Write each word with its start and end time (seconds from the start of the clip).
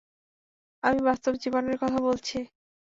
আমি 0.83 0.99
বাস্তব 1.01 1.33
জীবনের 1.43 1.75
কথা 1.77 1.99
বলছি। 2.01 2.37